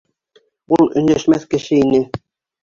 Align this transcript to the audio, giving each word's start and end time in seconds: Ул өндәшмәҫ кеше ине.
Ул 0.77 0.89
өндәшмәҫ 1.01 1.45
кеше 1.53 1.79
ине. 1.83 2.01